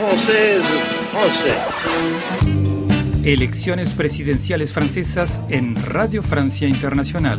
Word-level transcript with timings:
française, 0.00 0.64
français. 1.12 1.58
Elecciones 3.22 3.92
presidenciales 3.92 4.72
francesas 4.72 5.42
en 5.50 5.76
Radio 5.84 6.22
Francia 6.22 6.66
Internacional. 6.66 7.38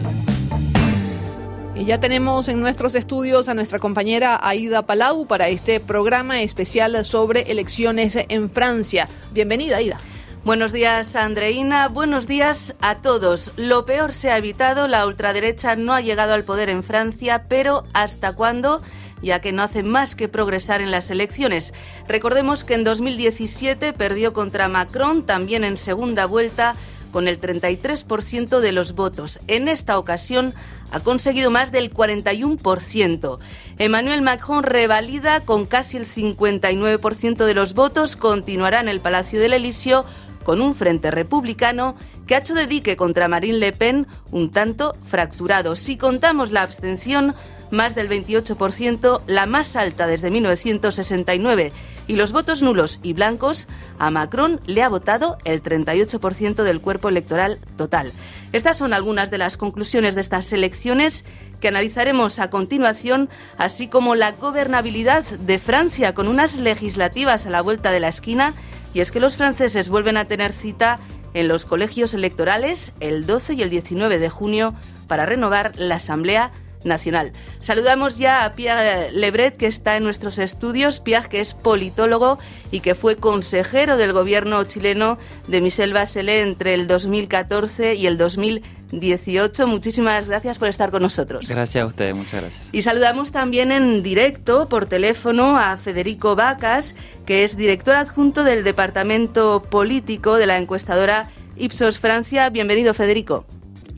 Y 1.74 1.86
ya 1.86 2.00
tenemos 2.00 2.50
en 2.50 2.60
nuestros 2.62 2.94
estudios 2.94 3.50
a 3.50 3.56
nuestra 3.56 3.80
compañera 3.80 4.40
Aida 4.44 4.86
Palau 4.86 5.26
para 5.26 5.48
este 5.48 5.80
programa 5.80 6.42
especial 6.44 7.04
sobre 7.04 7.52
elecciones 7.52 8.16
en 8.30 8.52
Francia. 8.52 9.08
Bienvenida, 9.32 9.78
Aida. 9.78 9.98
Buenos 10.44 10.72
días, 10.72 11.16
Andreina. 11.16 11.88
Buenos 11.88 12.28
días 12.28 12.76
a 12.80 12.96
todos. 13.02 13.54
Lo 13.58 13.86
peor 13.86 14.14
se 14.14 14.30
ha 14.30 14.38
evitado. 14.38 14.88
La 14.88 15.08
ultraderecha 15.08 15.76
no 15.76 15.96
ha 15.96 16.02
llegado 16.02 16.36
al 16.36 16.44
poder 16.44 16.70
en 16.70 16.84
Francia, 16.84 17.46
pero 17.48 17.86
¿hasta 17.94 18.34
cuándo? 18.34 18.84
Ya 19.22 19.42
que 19.42 19.52
no 19.52 19.64
hace 19.64 19.84
más 19.84 20.16
que 20.16 20.28
progresar 20.28 20.82
en 20.82 20.92
las 20.92 21.10
elecciones. 21.12 21.74
Recordemos 22.08 22.64
que 22.64 22.74
en 22.74 22.84
2017 22.84 23.94
perdió 23.94 24.34
contra 24.34 24.68
Macron, 24.68 25.24
también 25.24 25.64
en 25.64 25.78
segunda 25.78 26.26
vuelta, 26.26 26.76
con 27.12 27.28
el 27.28 27.40
33% 27.40 28.60
de 28.60 28.72
los 28.72 28.94
votos. 28.94 29.40
En 29.48 29.68
esta 29.68 29.98
ocasión 29.98 30.54
ha 30.92 31.00
conseguido 31.00 31.52
más 31.52 31.72
del 31.72 31.94
41%. 31.94 33.40
Emmanuel 33.78 34.22
Macron 34.22 34.64
revalida 34.64 35.42
con 35.42 35.66
casi 35.66 35.98
el 35.98 36.06
59% 36.06 37.46
de 37.46 37.54
los 37.54 37.74
votos, 37.74 38.16
continuará 38.16 38.80
en 38.80 38.90
el 38.90 39.00
Palacio 39.00 39.40
del 39.40 39.54
Elíseo 39.54 40.06
con 40.44 40.62
un 40.62 40.74
frente 40.74 41.12
republicano 41.12 41.96
que 42.26 42.36
ha 42.36 42.40
hecho 42.40 42.56
de 42.56 42.66
dique 42.66 42.96
contra 42.96 43.28
Marine 43.28 43.60
Le 43.60 43.72
Pen 43.74 44.08
un 44.32 44.52
tanto 44.52 44.96
fracturado. 45.08 45.76
Si 45.76 45.98
contamos 45.98 46.52
la 46.52 46.64
abstención, 46.64 47.36
más 47.72 47.96
del 47.96 48.10
28%, 48.10 49.22
la 49.28 49.46
más 49.46 49.76
alta 49.76 50.08
desde 50.08 50.30
1969 50.30 51.72
y 52.08 52.16
los 52.16 52.34
votos 52.34 52.62
nulos 52.62 53.00
y 53.04 53.14
blancos, 53.14 53.68
a 53.98 54.10
Macron 54.12 54.60
le 54.66 54.84
ha 54.84 54.90
votado 54.90 55.38
el 55.46 55.64
38% 55.64 56.64
del 56.64 56.82
cuerpo 56.82 57.10
electoral 57.10 57.60
total. 57.78 58.12
Estas 58.52 58.78
son 58.78 58.94
algunas 58.94 59.32
de 59.32 59.38
las 59.38 59.56
conclusiones 59.56 60.16
de 60.16 60.22
estas 60.22 60.52
elecciones 60.52 61.24
que 61.62 61.70
analizaremos 61.70 62.40
a 62.40 62.50
continuación, 62.50 63.30
así 63.58 63.88
como 63.88 64.16
la 64.16 64.34
gobernabilidad 64.34 65.24
de 65.24 65.60
Francia 65.60 66.14
con 66.14 66.28
unas 66.28 66.58
legislativas 66.58 67.46
a 67.46 67.50
la 67.50 67.62
vuelta 67.62 67.92
de 67.92 68.02
la 68.02 68.10
esquina. 68.10 68.54
Y 68.94 69.00
es 69.00 69.12
que 69.12 69.22
los 69.22 69.38
franceses 69.38 69.88
vuelven 69.88 70.18
a 70.18 70.26
tener 70.26 70.52
cita 70.52 71.00
en 71.34 71.48
los 71.48 71.64
colegios 71.64 72.14
electorales 72.14 72.92
el 73.00 73.26
12 73.26 73.54
y 73.54 73.62
el 73.62 73.70
19 73.70 74.20
de 74.20 74.30
junio 74.30 74.74
para 75.08 75.26
renovar 75.26 75.72
la 75.78 75.96
Asamblea 75.96 76.52
nacional. 76.84 77.32
Saludamos 77.60 78.18
ya 78.18 78.46
a 78.46 78.54
Pierre 78.54 79.12
Lebret, 79.12 79.58
que 79.58 79.68
está 79.68 79.98
en 79.98 80.04
nuestros 80.04 80.40
estudios. 80.40 81.00
Pierre, 81.00 81.30
que 81.30 81.40
es 81.40 81.54
politólogo 81.54 82.40
y 82.72 82.80
que 82.80 82.96
fue 82.96 83.16
consejero 83.16 83.98
del 83.98 84.14
gobierno 84.14 84.64
chileno 84.64 85.18
de 85.48 85.62
Michel 85.62 85.94
Bachelet 85.94 86.44
entre 86.44 86.74
el 86.74 86.88
2014 86.88 87.96
y 87.96 88.08
el 88.08 88.18
2018. 88.18 89.68
Muchísimas 89.68 90.28
gracias 90.28 90.58
por 90.58 90.68
estar 90.68 90.92
con 90.92 91.02
nosotros. 91.02 91.48
Gracias 91.48 91.84
a 91.84 91.88
ustedes, 91.88 92.16
muchas 92.16 92.42
gracias. 92.42 92.70
Y 92.72 92.82
saludamos 92.82 93.32
también 93.32 93.72
en 93.72 94.04
directo 94.04 94.68
por 94.68 94.86
teléfono 94.86 95.58
a 95.58 95.78
Federico 95.78 96.36
Vacas, 96.36 96.96
que 97.26 97.44
es 97.44 97.58
director 97.58 97.96
adjunto 97.96 98.44
del 98.44 98.64
Departamento 98.64 99.64
Político 99.70 100.36
de 100.36 100.48
la 100.48 100.58
encuestadora 100.58 101.30
Ipsos 101.58 102.00
Francia. 102.00 102.50
Bienvenido, 102.50 102.94
Federico. 102.94 103.46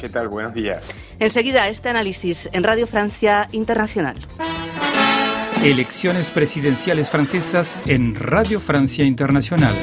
¿Qué 0.03 0.09
tal? 0.09 0.27
Buenos 0.27 0.53
días. 0.53 0.93
Enseguida 1.17 1.69
este 1.69 1.87
análisis 1.87 2.49
en 2.51 2.65
Radio 2.65 2.87
Francia 2.87 3.47
Internacional. 3.53 4.17
Elecciones 5.63 6.29
presidenciales 6.29 7.09
francesas 7.09 7.79
en 7.85 8.13
Radio 8.13 8.59
Francia 8.59 9.05
Internacional. 9.05 9.73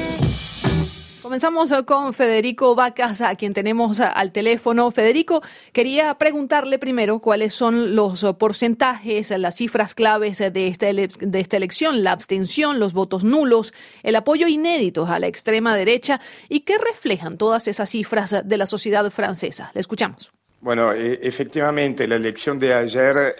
Comenzamos 1.30 1.70
eh, 1.70 1.84
con 1.84 2.12
Federico 2.12 2.74
Vacas, 2.74 3.20
a 3.20 3.36
quien 3.36 3.54
tenemos 3.54 4.00
eh, 4.00 4.04
al 4.12 4.32
teléfono. 4.32 4.90
Federico, 4.90 5.42
quería 5.72 6.12
preguntarle 6.14 6.80
primero 6.80 7.20
cuáles 7.20 7.54
son 7.54 7.94
los 7.94 8.24
eh, 8.24 8.34
porcentajes, 8.34 9.30
las 9.38 9.54
cifras 9.54 9.94
claves 9.94 10.38
de 10.38 10.66
esta, 10.66 10.86
de 10.86 11.40
esta 11.40 11.56
elección, 11.56 12.02
la 12.02 12.10
abstención, 12.10 12.80
los 12.80 12.94
votos 12.94 13.22
nulos, 13.22 13.72
el 14.02 14.16
apoyo 14.16 14.48
inédito 14.48 15.06
a 15.06 15.20
la 15.20 15.28
extrema 15.28 15.76
derecha 15.76 16.20
y 16.48 16.62
qué 16.62 16.78
reflejan 16.78 17.38
todas 17.38 17.68
esas 17.68 17.90
cifras 17.90 18.34
de 18.44 18.56
la 18.56 18.66
sociedad 18.66 19.08
francesa. 19.12 19.70
Le 19.72 19.82
escuchamos. 19.82 20.32
Bueno, 20.60 20.92
efectivamente, 20.92 22.08
la 22.08 22.16
elección 22.16 22.58
de 22.58 22.74
ayer 22.74 23.36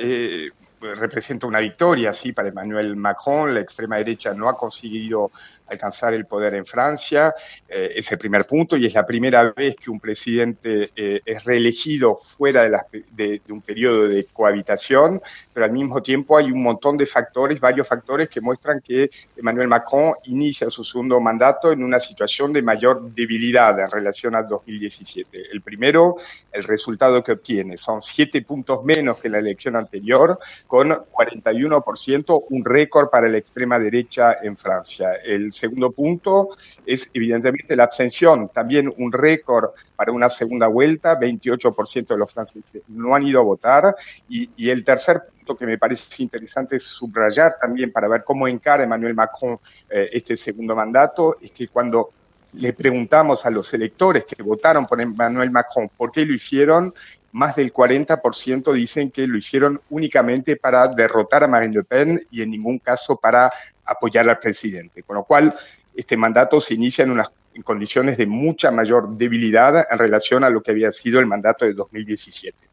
representa 0.80 1.46
una 1.46 1.60
victoria, 1.60 2.12
sí, 2.12 2.32
para 2.32 2.48
Emmanuel 2.48 2.96
Macron. 2.96 3.54
La 3.54 3.60
extrema 3.60 3.96
derecha 3.96 4.32
no 4.34 4.48
ha 4.48 4.56
conseguido 4.56 5.30
alcanzar 5.70 6.14
el 6.14 6.26
poder 6.26 6.54
en 6.54 6.66
Francia, 6.66 7.34
eh, 7.68 7.92
es 7.94 8.10
el 8.10 8.18
primer 8.18 8.46
punto, 8.46 8.76
y 8.76 8.86
es 8.86 8.94
la 8.94 9.06
primera 9.06 9.52
vez 9.52 9.76
que 9.76 9.90
un 9.90 10.00
presidente 10.00 10.90
eh, 10.96 11.20
es 11.24 11.44
reelegido 11.44 12.16
fuera 12.16 12.68
de, 13.12 13.42
un 13.48 13.62
periodo 13.62 14.08
de 14.08 14.26
cohabitación, 14.32 15.22
pero 15.52 15.66
al 15.66 15.72
mismo 15.72 16.02
tiempo 16.02 16.36
hay 16.36 16.50
un 16.50 16.62
montón 16.62 16.96
de 16.96 17.06
factores, 17.06 17.60
varios 17.60 17.86
factores 17.86 18.28
que 18.28 18.40
muestran 18.40 18.80
que 18.80 19.10
Emmanuel 19.36 19.68
Macron 19.68 20.14
inicia 20.24 20.68
su 20.70 20.82
segundo 20.82 21.20
mandato 21.20 21.72
en 21.72 21.84
una 21.84 22.00
situación 22.00 22.52
de 22.52 22.62
mayor 22.62 23.12
debilidad 23.12 23.78
en 23.78 23.90
relación 23.90 24.34
al 24.34 24.48
2017. 24.48 25.50
El 25.52 25.62
primero, 25.62 26.16
el 26.52 26.64
resultado 26.64 27.22
que 27.22 27.32
obtiene, 27.32 27.76
son 27.76 28.02
siete 28.02 28.42
puntos 28.42 28.84
menos 28.84 29.18
que 29.18 29.28
la 29.28 29.38
elección 29.38 29.76
anterior, 29.76 30.38
con 30.70 30.90
41%, 30.90 32.44
un 32.48 32.64
récord 32.64 33.10
para 33.10 33.28
la 33.28 33.38
extrema 33.38 33.76
derecha 33.76 34.36
en 34.40 34.56
Francia. 34.56 35.14
El 35.16 35.52
segundo 35.52 35.90
punto 35.90 36.50
es 36.86 37.10
evidentemente 37.12 37.74
la 37.74 37.82
abstención, 37.82 38.50
también 38.54 38.88
un 38.98 39.10
récord 39.10 39.70
para 39.96 40.12
una 40.12 40.30
segunda 40.30 40.68
vuelta, 40.68 41.18
28% 41.18 42.06
de 42.06 42.16
los 42.16 42.32
franceses 42.32 42.82
no 42.86 43.16
han 43.16 43.24
ido 43.24 43.40
a 43.40 43.42
votar. 43.42 43.96
Y, 44.28 44.70
el 44.70 44.84
tercer 44.84 45.22
punto 45.36 45.56
que 45.56 45.66
me 45.66 45.76
parece 45.76 46.22
interesante 46.22 46.78
subrayar 46.78 47.56
también 47.60 47.90
para 47.90 48.06
ver 48.06 48.22
cómo 48.22 48.46
encara 48.46 48.84
Emmanuel 48.84 49.16
Macron 49.16 49.58
eh, 49.88 50.10
este 50.12 50.36
segundo 50.36 50.76
mandato, 50.76 51.36
es 51.42 51.50
que 51.50 51.66
cuando 51.66 52.10
le 52.54 52.72
preguntamos 52.72 53.46
a 53.46 53.50
los 53.50 53.72
electores 53.74 54.24
que 54.24 54.42
votaron 54.42 54.86
por 54.86 55.00
Emmanuel 55.00 55.50
Macron 55.50 55.90
por 55.96 56.12
qué 56.12 56.24
lo 56.24 56.34
hicieron, 56.34 56.94
más 57.32 57.56
del 57.56 57.72
40% 57.72 58.72
dicen 58.72 59.10
que 59.10 59.26
lo 59.26 59.36
hicieron 59.36 59.80
únicamente 59.90 60.56
para 60.56 60.88
derrotar 60.88 61.44
a 61.44 61.48
Marine 61.48 61.74
Le 61.74 61.84
Pen 61.84 62.26
y 62.30 62.42
en 62.42 62.50
ningún 62.50 62.78
caso 62.78 63.16
para 63.16 63.52
apoyar 63.84 64.28
al 64.28 64.38
presidente. 64.38 65.02
Con 65.02 65.16
lo 65.16 65.24
cual, 65.24 65.54
este 65.94 66.16
mandato 66.16 66.60
se 66.60 66.74
inicia 66.74 67.04
en 67.04 67.10
unas 67.12 67.30
en 67.52 67.62
condiciones 67.62 68.16
de 68.16 68.26
mucha 68.26 68.70
mayor 68.70 69.16
debilidad 69.16 69.86
en 69.90 69.98
relación 69.98 70.44
a 70.44 70.50
lo 70.50 70.62
que 70.62 70.70
había 70.70 70.92
sido 70.92 71.18
el 71.18 71.26
mandato 71.26 71.64
de 71.64 71.74
2017. 71.74 72.69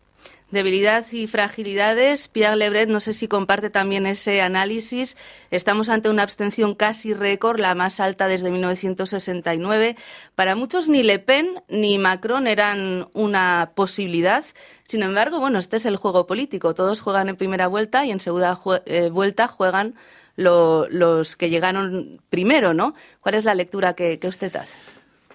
Debilidad 0.49 1.05
y 1.11 1.27
fragilidades. 1.27 2.29
Pierre 2.29 2.55
Lebret, 2.55 2.87
no 2.87 3.01
sé 3.01 3.11
si 3.11 3.27
comparte 3.27 3.69
también 3.69 4.05
ese 4.05 4.41
análisis. 4.41 5.17
Estamos 5.51 5.89
ante 5.89 6.09
una 6.09 6.23
abstención 6.23 6.73
casi 6.73 7.13
récord, 7.13 7.59
la 7.59 7.75
más 7.75 7.99
alta 7.99 8.29
desde 8.29 8.49
1969. 8.51 9.97
Para 10.35 10.55
muchos 10.55 10.87
ni 10.87 11.03
Le 11.03 11.19
Pen 11.19 11.61
ni 11.67 11.97
Macron 11.97 12.47
eran 12.47 13.09
una 13.13 13.73
posibilidad. 13.75 14.45
Sin 14.87 15.03
embargo, 15.03 15.41
bueno, 15.41 15.59
este 15.59 15.75
es 15.75 15.85
el 15.85 15.97
juego 15.97 16.27
político. 16.27 16.73
Todos 16.73 17.01
juegan 17.01 17.27
en 17.27 17.35
primera 17.35 17.67
vuelta 17.67 18.05
y 18.05 18.11
en 18.11 18.21
segunda 18.21 18.57
eh, 18.85 19.09
vuelta 19.09 19.49
juegan 19.49 19.95
los 20.37 21.35
que 21.35 21.49
llegaron 21.49 22.21
primero, 22.29 22.73
¿no? 22.73 22.93
¿Cuál 23.19 23.35
es 23.35 23.43
la 23.43 23.55
lectura 23.55 23.95
que 23.95 24.19
usted 24.23 24.55
hace? 24.55 24.77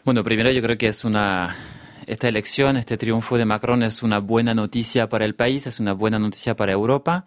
Bueno, 0.04 0.24
primero 0.24 0.50
yo 0.50 0.62
creo 0.62 0.76
que 0.78 0.88
es 0.88 1.04
una 1.04 1.54
esta 2.12 2.28
elección, 2.28 2.76
este 2.76 2.98
triunfo 2.98 3.38
de 3.38 3.46
Macron 3.46 3.82
es 3.82 4.02
una 4.02 4.18
buena 4.18 4.54
noticia 4.54 5.08
para 5.08 5.24
el 5.24 5.34
país, 5.34 5.66
es 5.66 5.80
una 5.80 5.94
buena 5.94 6.18
noticia 6.18 6.54
para 6.54 6.72
Europa, 6.72 7.24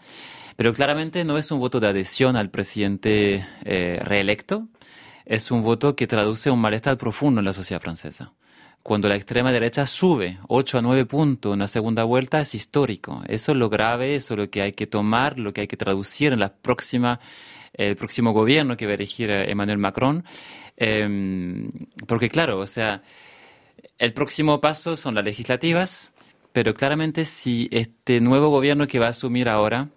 pero 0.56 0.74
claramente 0.74 1.24
no 1.24 1.40
es 1.40 1.52
un 1.52 1.60
voto 1.60 1.80
de 1.80 1.88
adhesión 1.88 2.36
al 2.36 2.52
presidente 2.52 3.48
eh, 3.64 4.00
reelecto, 4.04 4.68
es 5.26 5.50
un 5.50 5.64
voto 5.64 5.96
que 5.96 6.06
traduce 6.06 6.52
un 6.52 6.60
malestar 6.60 6.98
profundo 6.98 7.40
en 7.40 7.46
la 7.46 7.54
sociedad 7.54 7.82
francesa. 7.82 8.34
Cuando 8.84 9.10
la 9.10 9.16
extrema 9.16 9.52
derecha 9.52 9.88
sube 9.88 10.38
8 10.48 10.78
a 10.78 10.82
9 10.84 11.06
puntos 11.06 11.54
en 11.54 11.60
la 11.60 11.68
segunda 11.68 12.04
vuelta 12.04 12.40
es 12.40 12.54
histórico. 12.54 13.24
Eso 13.28 13.54
es 13.54 13.58
lo 13.58 13.70
grave, 13.70 14.14
eso 14.14 14.36
es 14.36 14.38
lo 14.38 14.50
que 14.52 14.62
hay 14.62 14.74
que 14.74 14.86
tomar, 14.86 15.40
lo 15.40 15.52
que 15.52 15.62
hay 15.62 15.68
que 15.68 15.78
traducir 15.78 16.32
en 16.32 16.40
la 16.40 16.54
próxima, 16.54 17.20
el 17.74 17.96
próximo 17.96 18.34
gobierno 18.34 18.78
que 18.78 18.86
va 18.86 18.92
a 18.92 18.96
elegir 18.96 19.32
Emmanuel 19.32 19.80
Macron. 19.80 20.24
Em, 20.78 21.72
porque 22.06 22.30
claro, 22.30 22.60
o 22.60 22.68
sea, 22.68 23.02
el 23.98 24.14
próximo 24.14 24.62
paso 24.62 24.96
son 24.96 25.16
las 25.16 25.24
legislativas, 25.24 26.12
pero 26.52 26.74
claramente 26.74 27.26
si 27.26 27.68
este 27.72 28.22
nuevo 28.22 28.50
gobierno 28.50 28.88
que 28.88 29.00
va 29.00 29.08
a 29.08 29.10
asumir 29.10 29.50
ahora 29.50 29.90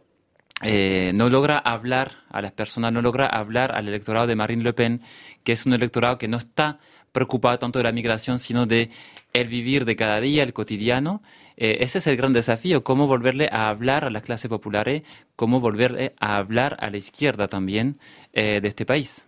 eh, 0.63 1.13
no 1.15 1.31
logra 1.31 1.59
hablar 1.59 2.25
a 2.31 2.43
las 2.43 2.53
personas, 2.53 2.93
no 2.93 3.01
logra 3.01 3.27
hablar 3.27 3.73
al 3.73 3.87
electorado 3.89 4.27
de 4.27 4.35
Marine 4.35 4.65
Le 4.65 4.73
Pen, 4.73 5.03
que 5.45 5.53
es 5.53 5.67
un 5.67 5.73
electorado 5.73 6.19
que 6.19 6.27
no 6.27 6.37
está 6.37 6.81
preocupado 7.13 7.59
tanto 7.59 7.79
de 7.79 7.85
la 7.85 7.93
migración, 7.93 8.39
sino 8.39 8.67
de 8.67 8.91
el 9.33 9.49
vivir 9.49 9.85
de 9.85 9.97
cada 9.97 10.21
día, 10.21 10.43
el 10.43 10.53
cotidiano. 10.53 11.23
Eh, 11.57 11.79
ese 11.81 11.99
es 11.99 12.07
el 12.07 12.17
gran 12.17 12.33
desafío, 12.33 12.83
cómo 12.83 13.07
volverle 13.07 13.49
a 13.53 13.69
hablar 13.69 14.05
a 14.05 14.11
las 14.11 14.23
clases 14.23 14.49
populares, 14.49 15.03
cómo 15.37 15.61
volverle 15.61 16.15
a 16.19 16.39
hablar 16.39 16.77
a 16.81 16.91
la 16.91 16.97
izquierda 16.97 17.49
también 17.49 17.99
eh, 18.33 18.61
de 18.61 18.69
este 18.69 18.85
país. 18.85 19.25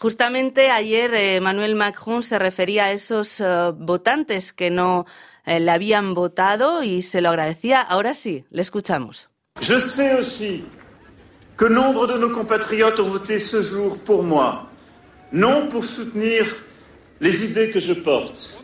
Justamente 0.00 0.70
ayer 0.70 1.12
Emmanuel 1.14 1.74
Macron 1.74 2.22
se 2.22 2.38
refería 2.38 2.84
a 2.84 2.92
esos 2.92 3.42
votantes 3.76 4.52
que 4.52 4.70
no 4.70 5.06
le 5.44 5.70
habían 5.70 6.14
votado 6.14 6.82
y 6.84 7.02
se 7.02 7.20
lo 7.20 7.30
agradecía. 7.30 7.80
Ahora 7.80 8.14
sí, 8.14 8.44
le 8.50 8.62
escuchamos. 8.62 9.28
Je 9.60 9.80
sais 9.80 10.14
aussi 10.20 10.64
que 11.56 11.68
nombre 11.68 12.06
de 12.06 12.18
nos 12.18 12.32
compatriotes 12.32 13.00
ont 13.00 13.10
voté 13.10 13.40
ce 13.40 13.60
jour 13.60 13.98
pour 14.04 14.22
moi, 14.22 14.70
non 15.32 15.68
pour 15.68 15.84
soutenir 15.84 16.44
les 17.20 17.50
idées 17.50 17.72
que 17.72 17.80
je 17.80 17.94
porte. 17.94 18.62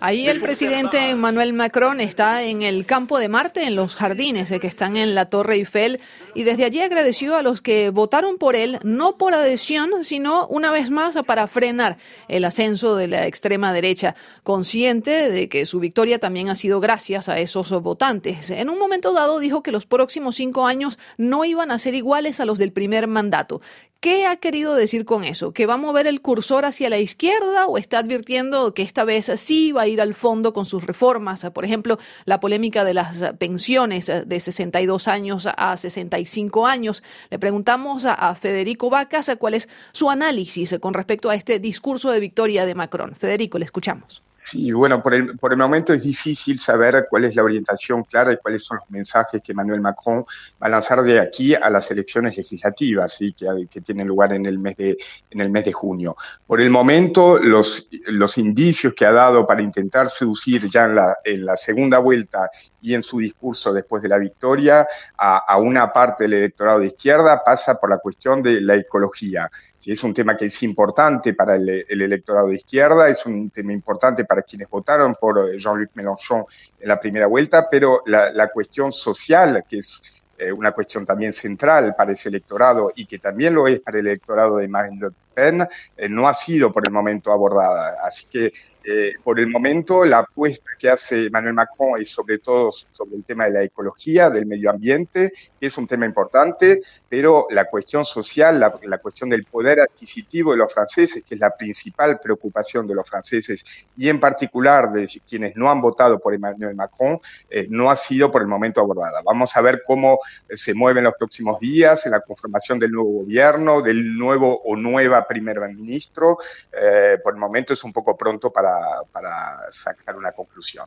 Ahí 0.00 0.28
el 0.28 0.40
presidente 0.40 1.10
Emmanuel 1.10 1.52
Macron 1.52 2.00
está 2.00 2.44
en 2.44 2.62
el 2.62 2.86
campo 2.86 3.18
de 3.18 3.28
Marte, 3.28 3.64
en 3.64 3.74
los 3.74 3.96
jardines 3.96 4.48
eh, 4.52 4.60
que 4.60 4.68
están 4.68 4.96
en 4.96 5.16
la 5.16 5.24
Torre 5.24 5.54
Eiffel, 5.54 5.98
y 6.36 6.44
desde 6.44 6.64
allí 6.64 6.80
agradeció 6.80 7.34
a 7.34 7.42
los 7.42 7.60
que 7.60 7.90
votaron 7.90 8.38
por 8.38 8.54
él, 8.54 8.78
no 8.84 9.16
por 9.16 9.34
adhesión, 9.34 10.04
sino 10.04 10.46
una 10.46 10.70
vez 10.70 10.90
más 10.90 11.18
para 11.26 11.48
frenar 11.48 11.96
el 12.28 12.44
ascenso 12.44 12.94
de 12.94 13.08
la 13.08 13.26
extrema 13.26 13.72
derecha, 13.72 14.14
consciente 14.44 15.30
de 15.30 15.48
que 15.48 15.66
su 15.66 15.80
victoria 15.80 16.20
también 16.20 16.48
ha 16.48 16.54
sido 16.54 16.78
gracias 16.78 17.28
a 17.28 17.40
esos 17.40 17.70
votantes. 17.82 18.50
En 18.50 18.70
un 18.70 18.78
momento 18.78 19.12
dado 19.12 19.40
dijo 19.40 19.64
que 19.64 19.72
los 19.72 19.84
próximos 19.84 20.36
cinco 20.36 20.68
años 20.68 20.96
no 21.16 21.44
iban 21.44 21.72
a 21.72 21.78
ser 21.80 21.96
iguales 21.96 22.38
a 22.38 22.44
los 22.44 22.60
del 22.60 22.70
primer 22.70 23.08
mandato, 23.08 23.60
¿Qué 24.00 24.26
ha 24.26 24.36
querido 24.36 24.76
decir 24.76 25.04
con 25.04 25.24
eso? 25.24 25.52
¿Que 25.52 25.66
va 25.66 25.74
a 25.74 25.76
mover 25.76 26.06
el 26.06 26.20
cursor 26.20 26.64
hacia 26.64 26.88
la 26.88 26.98
izquierda 26.98 27.66
o 27.66 27.78
está 27.78 27.98
advirtiendo 27.98 28.72
que 28.72 28.82
esta 28.82 29.02
vez 29.02 29.28
sí 29.34 29.72
va 29.72 29.82
a 29.82 29.86
ir 29.88 30.00
al 30.00 30.14
fondo 30.14 30.52
con 30.52 30.64
sus 30.66 30.84
reformas? 30.86 31.44
Por 31.52 31.64
ejemplo, 31.64 31.98
la 32.24 32.38
polémica 32.38 32.84
de 32.84 32.94
las 32.94 33.32
pensiones 33.38 34.06
de 34.06 34.38
62 34.38 35.08
años 35.08 35.48
a 35.56 35.76
65 35.76 36.68
años. 36.68 37.02
Le 37.28 37.40
preguntamos 37.40 38.04
a 38.04 38.32
Federico 38.36 38.88
Vacas 38.88 39.32
cuál 39.36 39.54
es 39.54 39.68
su 39.90 40.08
análisis 40.08 40.76
con 40.80 40.94
respecto 40.94 41.28
a 41.28 41.34
este 41.34 41.58
discurso 41.58 42.12
de 42.12 42.20
victoria 42.20 42.66
de 42.66 42.76
Macron. 42.76 43.16
Federico, 43.16 43.58
le 43.58 43.64
escuchamos. 43.64 44.22
Sí, 44.40 44.70
bueno, 44.70 45.02
por 45.02 45.14
el, 45.14 45.36
por 45.36 45.50
el 45.50 45.58
momento 45.58 45.92
es 45.92 46.00
difícil 46.00 46.60
saber 46.60 47.08
cuál 47.10 47.24
es 47.24 47.34
la 47.34 47.42
orientación 47.42 48.04
clara 48.04 48.32
y 48.32 48.36
cuáles 48.36 48.64
son 48.64 48.76
los 48.76 48.88
mensajes 48.88 49.42
que 49.42 49.50
Emmanuel 49.50 49.80
Macron 49.80 50.24
va 50.62 50.68
a 50.68 50.68
lanzar 50.68 51.02
de 51.02 51.18
aquí 51.18 51.56
a 51.56 51.68
las 51.70 51.90
elecciones 51.90 52.36
legislativas, 52.36 53.14
¿sí? 53.14 53.32
que, 53.32 53.48
que 53.68 53.80
tienen 53.88 54.06
lugar 54.06 54.34
en 54.34 54.44
el 54.44 54.58
mes 54.58 54.76
de, 54.76 54.98
en 55.30 55.40
el 55.40 55.50
mes 55.50 55.64
de 55.64 55.72
junio. 55.72 56.14
Por 56.46 56.60
el 56.60 56.68
momento, 56.68 57.38
los, 57.38 57.88
los 58.06 58.36
indicios 58.36 58.92
que 58.92 59.06
ha 59.06 59.12
dado 59.12 59.46
para 59.46 59.62
intentar 59.62 60.10
seducir 60.10 60.68
ya 60.70 60.84
en 60.84 60.94
la, 60.94 61.16
en 61.24 61.46
la 61.46 61.56
segunda 61.56 61.98
vuelta 61.98 62.50
y 62.82 62.94
en 62.94 63.02
su 63.02 63.18
discurso 63.18 63.72
después 63.72 64.02
de 64.02 64.10
la 64.10 64.18
victoria 64.18 64.86
a, 65.16 65.38
a 65.38 65.56
una 65.56 65.90
parte 65.90 66.24
del 66.24 66.34
electorado 66.34 66.80
de 66.80 66.88
izquierda 66.88 67.42
pasa 67.42 67.80
por 67.80 67.88
la 67.88 67.98
cuestión 67.98 68.42
de 68.42 68.60
la 68.60 68.74
ecología. 68.74 69.50
Sí, 69.78 69.92
es 69.92 70.02
un 70.02 70.12
tema 70.12 70.36
que 70.36 70.46
es 70.46 70.62
importante 70.64 71.32
para 71.34 71.54
el, 71.54 71.84
el, 71.88 72.02
electorado 72.02 72.48
de 72.48 72.56
izquierda, 72.56 73.08
es 73.08 73.24
un 73.24 73.48
tema 73.50 73.72
importante 73.72 74.24
para 74.24 74.42
quienes 74.42 74.68
votaron 74.68 75.14
por 75.18 75.56
Jean-Luc 75.56 75.90
Mélenchon 75.94 76.44
en 76.80 76.88
la 76.88 77.00
primera 77.00 77.26
vuelta, 77.26 77.68
pero 77.70 78.02
la, 78.06 78.32
la 78.32 78.48
cuestión 78.48 78.92
social, 78.92 79.64
que 79.68 79.78
es 79.78 80.02
eh, 80.38 80.52
una 80.52 80.72
cuestión 80.72 81.04
también 81.04 81.32
central 81.32 81.94
para 81.96 82.12
ese 82.12 82.28
electorado 82.28 82.92
y 82.94 83.06
que 83.06 83.18
también 83.18 83.54
lo 83.54 83.66
es 83.66 83.80
para 83.80 83.98
el 83.98 84.06
electorado 84.06 84.58
de 84.58 84.68
Marine 84.68 85.10
Eh, 85.38 86.08
no 86.08 86.28
ha 86.28 86.34
sido 86.34 86.72
por 86.72 86.82
el 86.86 86.92
momento 86.92 87.32
abordada. 87.32 87.94
Así 88.04 88.26
que 88.26 88.52
eh, 88.90 89.12
por 89.22 89.38
el 89.38 89.48
momento, 89.48 90.02
la 90.06 90.20
apuesta 90.20 90.70
que 90.78 90.88
hace 90.88 91.26
Emmanuel 91.26 91.52
Macron 91.52 92.00
es 92.00 92.10
sobre 92.10 92.38
todo 92.38 92.72
sobre 92.72 93.16
el 93.16 93.24
tema 93.24 93.44
de 93.44 93.50
la 93.50 93.62
ecología, 93.62 94.30
del 94.30 94.46
medio 94.46 94.70
ambiente, 94.70 95.30
que 95.60 95.66
es 95.66 95.76
un 95.76 95.86
tema 95.86 96.06
importante, 96.06 96.80
pero 97.06 97.46
la 97.50 97.66
cuestión 97.66 98.06
social, 98.06 98.58
la, 98.58 98.98
cuestión 98.98 99.28
del 99.28 99.44
poder 99.44 99.80
adquisitivo 99.80 100.52
de 100.52 100.56
los 100.56 100.72
franceses, 100.72 101.22
que 101.22 101.34
es 101.34 101.40
la 101.40 101.50
principal 101.50 102.18
preocupación 102.18 102.86
de 102.86 102.94
los 102.94 103.06
franceses 103.06 103.62
y 103.94 104.08
en 104.08 104.20
particular 104.20 104.90
de 104.90 105.06
quienes 105.28 105.54
no 105.54 105.70
han 105.70 105.82
votado 105.82 106.18
por 106.18 106.32
Emmanuel 106.32 106.74
Macron, 106.74 107.20
eh, 107.50 107.66
no 107.68 107.90
ha 107.90 107.96
sido 107.96 108.32
por 108.32 108.40
el 108.40 108.48
momento 108.48 108.80
abordada. 108.80 109.20
Vamos 109.22 109.54
a 109.54 109.60
ver 109.60 109.82
cómo 109.86 110.18
se 110.48 110.72
mueven 110.72 111.04
los 111.04 111.14
próximos 111.18 111.60
días 111.60 112.06
en 112.06 112.12
la 112.12 112.20
conformación 112.20 112.78
del 112.78 112.92
nuevo 112.92 113.20
gobierno, 113.20 113.82
del 113.82 114.16
nuevo 114.16 114.62
o 114.64 114.76
nueva 114.76 115.26
primer 115.28 115.60
ministro. 115.60 116.38
Eh, 116.72 117.18
por 117.22 117.34
el 117.34 117.38
momento 117.38 117.74
es 117.74 117.84
un 117.84 117.92
poco 117.92 118.16
pronto 118.16 118.50
para 118.50 118.78
para, 119.12 119.70
sacar 119.70 120.16
una 120.16 120.32
conclusión. 120.32 120.86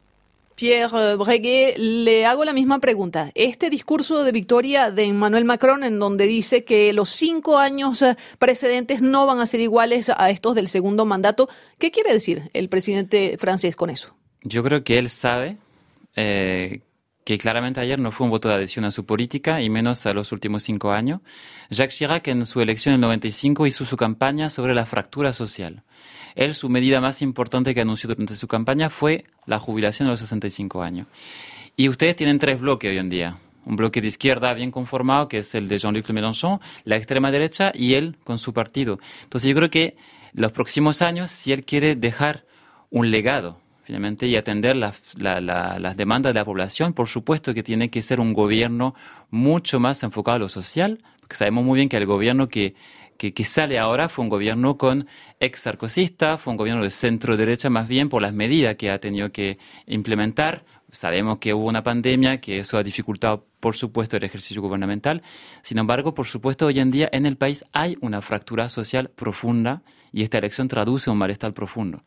Pierre 0.55 1.15
Breguet, 1.15 1.77
le 1.77 2.25
hago 2.25 2.45
la 2.45 2.53
misma 2.53 2.79
pregunta. 2.79 3.31
Este 3.33 3.69
discurso 3.69 4.23
de 4.23 4.31
victoria 4.31 4.91
de 4.91 5.05
Emmanuel 5.05 5.45
Macron, 5.45 5.83
en 5.83 5.97
donde 5.97 6.27
dice 6.27 6.63
que 6.63 6.93
los 6.93 7.09
cinco 7.09 7.57
años 7.57 8.01
eh, 8.01 8.15
precedentes 8.37 9.01
no 9.01 9.25
van 9.25 9.39
a 9.39 9.45
ser 9.45 9.59
iguales 9.59 10.11
a 10.15 10.29
estos 10.29 10.53
del 10.55 10.67
segundo 10.67 11.05
mandato, 11.05 11.49
¿qué 11.79 11.89
quiere 11.89 12.13
decir 12.13 12.51
el 12.53 12.69
presidente 12.69 13.37
francés 13.39 13.75
con 13.75 13.89
eso? 13.89 14.13
Yo 14.43 14.63
creo 14.63 14.83
que 14.83 14.97
él 14.97 15.09
sabe 15.09 15.57
eh, 16.15 16.81
que 17.23 17.37
claramente 17.37 17.79
ayer 17.79 17.99
no 17.99 18.11
fue 18.11 18.25
un 18.25 18.31
voto 18.31 18.49
de 18.49 18.55
adhesión 18.55 18.85
a 18.85 18.91
su 18.91 19.05
política 19.05 19.61
y 19.61 19.69
menos 19.69 20.05
a 20.05 20.13
los 20.13 20.31
últimos 20.31 20.63
cinco 20.63 20.91
años. 20.91 21.21
Jacques 21.69 21.97
Chirac 21.97 22.27
en 22.27 22.45
su 22.45 22.61
elección 22.61 22.93
en 22.93 22.95
el 22.95 23.01
95 23.01 23.67
hizo 23.67 23.85
su 23.85 23.95
campaña 23.95 24.49
sobre 24.49 24.73
la 24.73 24.85
fractura 24.85 25.31
social. 25.33 25.83
Él, 26.35 26.55
su 26.55 26.69
medida 26.69 27.01
más 27.01 27.21
importante 27.21 27.75
que 27.75 27.81
anunció 27.81 28.07
durante 28.07 28.35
su 28.35 28.47
campaña 28.47 28.89
fue 28.89 29.25
la 29.45 29.59
jubilación 29.59 30.07
a 30.07 30.11
los 30.11 30.19
65 30.21 30.81
años. 30.81 31.07
Y 31.75 31.89
ustedes 31.89 32.15
tienen 32.15 32.39
tres 32.39 32.59
bloques 32.59 32.89
hoy 32.89 32.97
en 32.97 33.09
día. 33.09 33.37
Un 33.65 33.75
bloque 33.75 34.01
de 34.01 34.07
izquierda 34.07 34.53
bien 34.53 34.71
conformado, 34.71 35.27
que 35.27 35.39
es 35.39 35.53
el 35.53 35.67
de 35.67 35.77
Jean-Luc 35.77 36.09
Mélenchon, 36.09 36.59
la 36.83 36.95
extrema 36.95 37.31
derecha 37.31 37.71
y 37.75 37.93
él 37.93 38.17
con 38.23 38.39
su 38.39 38.53
partido. 38.53 38.99
Entonces 39.23 39.49
yo 39.49 39.55
creo 39.55 39.69
que 39.69 39.95
los 40.33 40.51
próximos 40.51 41.01
años, 41.01 41.29
si 41.29 41.51
él 41.51 41.63
quiere 41.65 41.95
dejar 41.95 42.45
un 42.89 43.11
legado 43.11 43.60
y 44.27 44.35
atender 44.35 44.75
las 44.75 45.97
demandas 45.97 46.33
de 46.33 46.39
la 46.39 46.45
población, 46.45 46.93
por 46.93 47.07
supuesto 47.07 47.53
que 47.53 47.63
tiene 47.63 47.89
que 47.89 48.01
ser 48.01 48.19
un 48.19 48.33
gobierno 48.33 48.95
mucho 49.29 49.79
más 49.79 50.03
enfocado 50.03 50.35
a 50.35 50.39
lo 50.39 50.49
social, 50.49 51.03
porque 51.19 51.35
sabemos 51.35 51.63
muy 51.63 51.77
bien 51.77 51.89
que 51.89 51.97
el 51.97 52.05
gobierno 52.05 52.47
que 52.47 52.75
que, 53.29 53.43
sale 53.43 53.77
ahora 53.77 54.09
fue 54.09 54.23
un 54.23 54.29
gobierno 54.29 54.77
con 54.77 55.07
ex 55.39 55.59
sarcosista, 55.59 56.39
fue 56.39 56.51
un 56.51 56.57
gobierno 56.57 56.83
de 56.83 56.89
centro 56.89 57.37
derecha 57.37 57.69
más 57.69 57.87
bien 57.87 58.09
por 58.09 58.23
las 58.23 58.33
medidas 58.33 58.75
que 58.75 58.89
ha 58.89 58.99
tenido 58.99 59.31
que 59.31 59.59
implementar. 59.85 60.65
Sabemos 60.91 61.37
que 61.37 61.53
hubo 61.53 61.67
una 61.67 61.83
pandemia, 61.83 62.41
que 62.41 62.59
eso 62.59 62.77
ha 62.77 62.83
dificultado, 62.83 63.45
por 63.59 63.75
supuesto, 63.75 64.17
el 64.17 64.23
ejercicio 64.23 64.61
gubernamental. 64.61 65.21
Sin 65.61 65.77
embargo, 65.77 66.15
por 66.15 66.25
supuesto, 66.25 66.65
hoy 66.65 66.79
en 66.79 66.89
día 66.89 67.09
en 67.11 67.27
el 67.27 67.37
país 67.37 67.63
hay 67.71 67.95
una 68.01 68.21
fractura 68.21 68.67
social 68.69 69.09
profunda 69.09 69.83
y 70.11 70.23
esta 70.23 70.39
elección 70.39 70.67
traduce 70.67 71.09
un 71.09 71.17
malestar 71.17 71.53
profundo. 71.53 72.03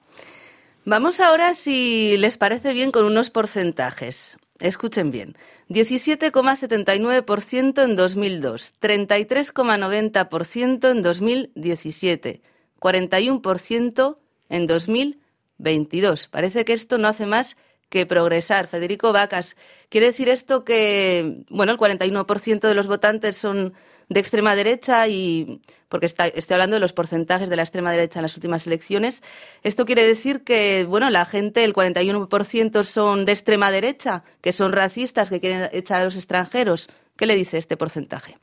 Vamos 0.86 1.18
ahora, 1.20 1.54
si 1.54 2.18
les 2.18 2.36
parece 2.36 2.74
bien, 2.74 2.90
con 2.90 3.06
unos 3.06 3.30
porcentajes. 3.30 4.36
Escuchen 4.60 5.10
bien. 5.10 5.34
17,79% 5.70 7.82
en 7.82 7.96
2002, 7.96 8.74
33,90% 8.82 10.90
en 10.90 11.00
2017, 11.00 12.42
41% 12.78 14.18
en 14.50 14.66
2022. 14.66 16.28
Parece 16.28 16.66
que 16.66 16.74
esto 16.74 16.98
no 16.98 17.08
hace 17.08 17.24
más 17.24 17.56
que 17.88 18.06
progresar. 18.06 18.66
Federico 18.66 19.12
Vacas, 19.12 19.56
¿quiere 19.88 20.08
decir 20.08 20.28
esto 20.28 20.64
que, 20.64 21.44
bueno, 21.48 21.72
el 21.72 21.78
41% 21.78 22.60
de 22.60 22.74
los 22.74 22.86
votantes 22.86 23.36
son 23.36 23.74
de 24.08 24.20
extrema 24.20 24.54
derecha 24.54 25.08
y 25.08 25.60
porque 25.88 26.06
está, 26.06 26.26
estoy 26.26 26.54
hablando 26.54 26.74
de 26.74 26.80
los 26.80 26.92
porcentajes 26.92 27.48
de 27.48 27.56
la 27.56 27.62
extrema 27.62 27.92
derecha 27.92 28.18
en 28.18 28.24
las 28.24 28.36
últimas 28.36 28.66
elecciones. 28.66 29.22
Esto 29.62 29.86
quiere 29.86 30.04
decir 30.06 30.42
que, 30.42 30.84
bueno, 30.88 31.08
la 31.08 31.24
gente, 31.24 31.62
el 31.62 31.72
41% 31.72 32.82
son 32.82 33.24
de 33.24 33.32
extrema 33.32 33.70
derecha, 33.70 34.24
que 34.40 34.52
son 34.52 34.72
racistas, 34.72 35.30
que 35.30 35.40
quieren 35.40 35.68
echar 35.72 36.02
a 36.02 36.04
los 36.04 36.16
extranjeros. 36.16 36.90
¿Qué 37.16 37.26
le 37.26 37.36
dice 37.36 37.58
este 37.58 37.76
porcentaje? 37.76 38.38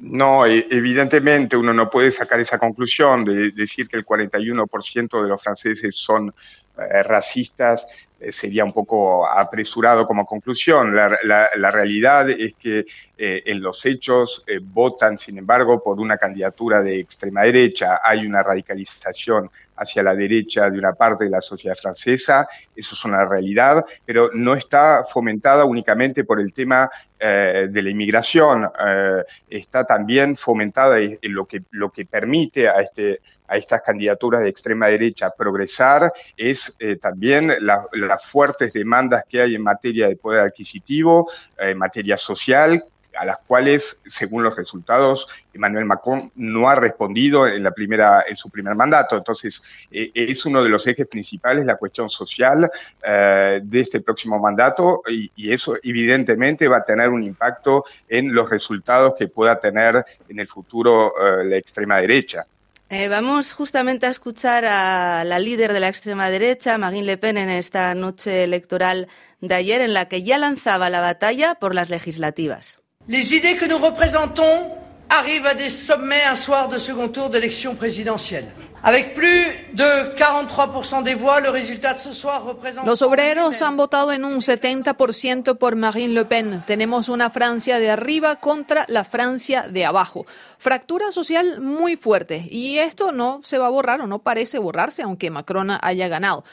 No, 0.00 0.46
e, 0.46 0.66
evidentemente 0.70 1.56
uno 1.56 1.72
no 1.72 1.88
puede 1.88 2.10
sacar 2.10 2.40
esa 2.40 2.58
conclusión 2.58 3.24
de 3.24 3.50
decir 3.52 3.88
que 3.88 3.96
el 3.96 4.04
41% 4.04 5.22
de 5.22 5.28
los 5.28 5.42
franceses 5.42 5.94
son 5.96 6.34
eh, 6.78 7.02
racistas 7.02 7.86
sería 8.30 8.64
un 8.64 8.72
poco 8.72 9.28
apresurado 9.28 10.04
como 10.06 10.24
conclusión. 10.24 10.94
La, 10.94 11.16
la, 11.22 11.70
realidad 11.70 12.28
es 12.30 12.54
que 12.54 12.84
eh, 13.16 13.42
en 13.46 13.60
los 13.60 13.84
hechos 13.86 14.44
eh, 14.46 14.58
votan, 14.60 15.18
sin 15.18 15.38
embargo, 15.38 15.82
por 15.82 16.00
una 16.00 16.18
candidatura 16.18 16.82
de 16.82 16.98
extrema 16.98 17.42
derecha. 17.42 18.00
Hay 18.02 18.26
una 18.26 18.42
radicalización 18.42 19.50
hacia 19.78 20.02
la 20.02 20.14
derecha 20.14 20.68
de 20.70 20.78
una 20.78 20.92
parte 20.92 21.24
de 21.24 21.30
la 21.30 21.40
sociedad 21.40 21.76
francesa, 21.76 22.48
eso 22.74 22.94
es 22.94 23.04
una 23.04 23.24
realidad, 23.24 23.84
pero 24.04 24.30
no 24.34 24.54
está 24.54 25.04
fomentada 25.10 25.64
únicamente 25.64 26.24
por 26.24 26.40
el 26.40 26.52
tema 26.52 26.90
eh, 27.20 27.68
de 27.70 27.82
la 27.82 27.90
inmigración, 27.90 28.64
eh, 28.64 29.24
está 29.48 29.84
también 29.84 30.36
fomentada 30.36 31.00
en 31.00 31.18
lo 31.22 31.46
que, 31.46 31.62
lo 31.70 31.90
que 31.90 32.04
permite 32.06 32.68
a, 32.68 32.80
este, 32.80 33.20
a 33.48 33.56
estas 33.56 33.82
candidaturas 33.82 34.42
de 34.42 34.48
extrema 34.48 34.86
derecha 34.86 35.30
progresar, 35.30 36.12
es 36.36 36.76
eh, 36.78 36.96
también 36.96 37.52
la, 37.60 37.86
las 38.08 38.24
fuertes 38.24 38.72
demandas 38.72 39.24
que 39.28 39.40
hay 39.40 39.54
en 39.54 39.62
materia 39.62 40.08
de 40.08 40.16
poder 40.16 40.40
adquisitivo, 40.40 41.30
en 41.58 41.78
materia 41.78 42.16
social, 42.16 42.84
a 43.18 43.24
las 43.24 43.38
cuales, 43.38 44.00
según 44.06 44.44
los 44.44 44.56
resultados, 44.56 45.28
Emmanuel 45.52 45.84
Macron 45.84 46.30
no 46.36 46.68
ha 46.68 46.76
respondido 46.76 47.46
en, 47.46 47.62
la 47.62 47.72
primera, 47.72 48.24
en 48.28 48.36
su 48.36 48.48
primer 48.48 48.74
mandato. 48.74 49.16
Entonces, 49.16 49.62
eh, 49.90 50.10
es 50.14 50.46
uno 50.46 50.62
de 50.62 50.68
los 50.68 50.86
ejes 50.86 51.06
principales 51.06 51.66
la 51.66 51.76
cuestión 51.76 52.08
social 52.08 52.70
eh, 53.02 53.60
de 53.62 53.80
este 53.80 54.00
próximo 54.00 54.38
mandato 54.38 55.02
y, 55.08 55.30
y, 55.34 55.52
eso 55.52 55.76
evidentemente 55.82 56.68
va 56.68 56.78
a 56.78 56.84
tener 56.84 57.08
un 57.08 57.24
impacto 57.24 57.84
en 58.08 58.32
los 58.32 58.48
resultados 58.48 59.14
que 59.18 59.28
pueda 59.28 59.58
tener 59.58 60.04
en 60.28 60.38
el 60.38 60.46
futuro 60.46 61.12
eh, 61.20 61.44
la 61.44 61.56
extrema 61.56 61.98
derecha. 61.98 62.46
Eh, 62.90 63.08
vamos 63.08 63.52
justamente 63.52 64.06
a 64.06 64.08
escuchar 64.08 64.64
a 64.64 65.22
la 65.22 65.38
líder 65.38 65.74
de 65.74 65.80
la 65.80 65.88
extrema 65.88 66.30
derecha, 66.30 66.78
Marine 66.78 67.04
Le 67.04 67.18
Pen, 67.18 67.36
en 67.36 67.50
esta 67.50 67.94
noche 67.94 68.44
electoral 68.44 69.08
de 69.42 69.54
ayer, 69.54 69.82
en 69.82 69.92
la 69.92 70.08
que 70.08 70.22
ya 70.22 70.38
lanzaba 70.38 70.88
la 70.88 71.00
batalla 71.00 71.56
por 71.56 71.74
las 71.74 71.90
legislativas. 71.90 72.78
Les 73.06 73.32
idées 73.32 73.58
que 73.58 73.68
nous 73.68 73.78
représentons 73.78 74.72
arrivent 75.10 75.46
à 75.46 75.54
des 75.54 75.70
sommets 75.70 76.24
un 76.24 76.36
soir 76.36 76.70
de 76.70 76.78
second 76.78 77.08
tour 77.08 77.28
d'élection 77.28 77.74
présidentielle. 77.74 78.46
Avec 78.82 79.14
plus 79.14 79.44
de 79.72 80.14
43% 80.16 81.02
des 81.02 81.14
voix, 81.14 81.40
le 81.40 81.50
résultat 81.50 81.94
de 81.94 81.98
ce 81.98 82.12
soir 82.12 82.44
représente... 82.44 82.86
Los 82.86 83.02
obreros 83.02 83.60
han 83.60 83.76
votado 83.76 84.12
en 84.12 84.24
un 84.24 84.38
70% 84.38 85.56
por 85.58 85.74
Marine 85.74 86.14
Le 86.14 86.24
Pen. 86.24 86.62
Tenemos 86.66 87.08
una 87.08 87.30
Francia 87.30 87.80
de 87.80 87.90
arriba 87.90 88.36
contra 88.36 88.84
la 88.88 89.04
Francia 89.04 89.66
de 89.68 89.84
abajo. 89.84 90.26
Fractura 90.58 91.10
social 91.10 91.60
muy 91.60 91.96
fuerte 91.96 92.46
y 92.50 92.78
esto 92.78 93.10
no 93.10 93.40
se 93.42 93.58
va 93.58 93.66
a 93.66 93.70
borrar 93.70 94.00
o 94.00 94.06
no 94.06 94.20
parece 94.20 94.58
borrarse 94.58 95.02
aunque 95.02 95.30
Macron 95.30 95.70
haya 95.80 96.06
ganado. 96.06 96.44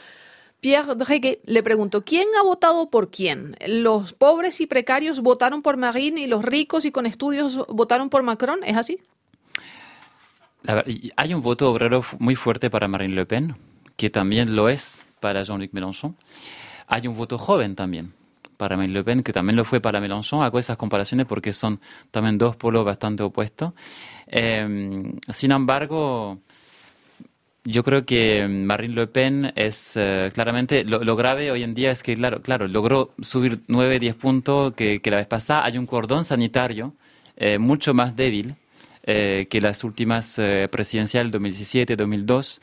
Pierre 0.60 0.94
Breguet 0.94 1.40
le 1.44 1.62
preguntó, 1.62 2.04
¿quién 2.04 2.26
ha 2.38 2.42
votado 2.42 2.90
por 2.90 3.10
quién? 3.10 3.56
¿Los 3.66 4.14
pobres 4.14 4.60
y 4.60 4.66
precarios 4.66 5.20
votaron 5.20 5.62
por 5.62 5.76
Marine 5.76 6.22
y 6.22 6.26
los 6.26 6.44
ricos 6.44 6.84
y 6.84 6.90
con 6.90 7.06
estudios 7.06 7.64
votaron 7.68 8.10
por 8.10 8.22
Macron? 8.24 8.64
¿Es 8.64 8.76
así? 8.76 9.00
Hay 11.16 11.34
un 11.34 11.42
voto 11.42 11.70
obrero 11.70 12.04
muy 12.18 12.36
fuerte 12.36 12.70
para 12.70 12.88
Marine 12.88 13.14
Le 13.14 13.26
Pen, 13.26 13.56
que 13.96 14.10
también 14.10 14.56
lo 14.56 14.68
es 14.68 15.04
para 15.20 15.42
Jean-Luc 15.42 15.72
Mélenchon. 15.72 16.16
Hay 16.86 17.06
un 17.06 17.16
voto 17.16 17.38
joven 17.38 17.74
también 17.74 18.12
para 18.56 18.76
Marine 18.76 18.94
Le 18.94 19.04
Pen, 19.04 19.22
que 19.22 19.32
también 19.32 19.56
lo 19.56 19.64
fue 19.64 19.80
para 19.80 20.00
Mélenchon. 20.00 20.42
Hago 20.42 20.58
esas 20.58 20.76
comparaciones 20.76 21.26
porque 21.26 21.52
son 21.52 21.80
también 22.10 22.38
dos 22.38 22.56
polos 22.56 22.84
bastante 22.84 23.22
opuestos. 23.22 23.72
Eh, 24.26 25.12
sin 25.28 25.52
embargo, 25.52 26.40
yo 27.66 27.82
creo 27.82 28.06
que 28.06 28.46
Marine 28.48 28.94
Le 28.94 29.06
Pen 29.08 29.52
es 29.56 29.96
eh, 29.96 30.30
claramente 30.32 30.84
lo, 30.84 31.16
grave 31.16 31.50
hoy 31.50 31.62
en 31.64 31.74
día 31.74 31.90
es 31.90 32.02
que 32.02 32.14
claro 32.14 32.40
claro 32.40 32.68
logró 32.68 33.12
subir 33.20 33.60
9 33.66 33.98
10 33.98 34.14
puntos 34.14 34.74
que, 34.74 35.00
que 35.00 35.10
la 35.10 35.16
vez 35.18 35.26
pasada 35.26 35.64
hay 35.64 35.76
un 35.76 35.86
cordón 35.86 36.24
sanitario 36.24 36.94
eh, 37.36 37.58
mucho 37.58 37.92
más 37.92 38.14
débil 38.14 38.54
eh, 39.06 39.46
que 39.48 39.60
las 39.60 39.84
últimas 39.84 40.36
eh, 40.38 40.68
presidenciales 40.70 41.32
2017-2002. 41.32 42.60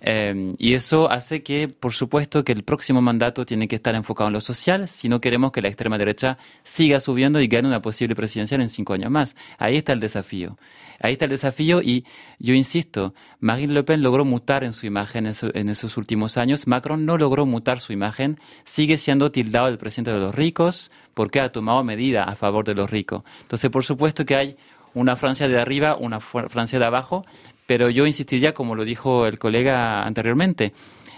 Eh, 0.00 0.52
y 0.58 0.74
eso 0.74 1.10
hace 1.10 1.42
que, 1.42 1.68
por 1.68 1.94
supuesto, 1.94 2.44
que 2.44 2.52
el 2.52 2.64
próximo 2.64 3.00
mandato 3.00 3.46
tiene 3.46 3.66
que 3.66 3.76
estar 3.76 3.94
enfocado 3.94 4.28
en 4.28 4.34
lo 4.34 4.40
social 4.40 4.88
si 4.88 5.08
no 5.08 5.20
queremos 5.22 5.52
que 5.52 5.62
la 5.62 5.68
extrema 5.68 5.96
derecha 5.96 6.36
siga 6.62 7.00
subiendo 7.00 7.40
y 7.40 7.48
gane 7.48 7.66
una 7.66 7.80
posible 7.80 8.14
presidencial 8.14 8.60
en 8.60 8.68
cinco 8.68 8.92
años 8.92 9.10
más. 9.10 9.36
Ahí 9.58 9.76
está 9.76 9.92
el 9.94 10.00
desafío. 10.00 10.58
Ahí 11.00 11.12
está 11.12 11.26
el 11.26 11.30
desafío 11.30 11.82
y 11.82 12.04
yo 12.38 12.54
insisto, 12.54 13.14
Marine 13.40 13.72
Le 13.72 13.82
Pen 13.82 14.02
logró 14.02 14.24
mutar 14.24 14.64
en 14.64 14.72
su 14.72 14.86
imagen 14.86 15.26
en, 15.26 15.68
esos 15.68 15.96
últimos 15.96 16.36
años. 16.36 16.66
Macron 16.66 17.04
no 17.04 17.18
logró 17.18 17.46
mutar 17.46 17.80
su 17.80 17.92
imagen. 17.92 18.38
Sigue 18.64 18.96
siendo 18.96 19.30
tildado 19.30 19.68
el 19.68 19.78
presidente 19.78 20.12
de 20.12 20.20
los 20.20 20.34
ricos 20.34 20.90
porque 21.14 21.40
ha 21.40 21.50
tomado 21.50 21.82
medidas 21.84 22.28
a 22.28 22.36
favor 22.36 22.64
de 22.64 22.74
los 22.74 22.90
ricos. 22.90 23.22
Entonces, 23.42 23.70
por 23.70 23.84
supuesto 23.84 24.24
que 24.24 24.36
hay 24.36 24.56
una 24.96 25.14
Francia 25.14 25.46
de 25.46 25.60
arriba, 25.60 25.96
una 25.96 26.20
Francia 26.20 26.78
de 26.78 26.84
abajo, 26.84 27.24
pero 27.66 27.90
yo 27.90 28.06
insistiría, 28.06 28.54
como 28.54 28.74
lo 28.74 28.84
dijo 28.84 29.26
el 29.26 29.38
colega 29.38 30.02
anteriormente, 30.02 30.72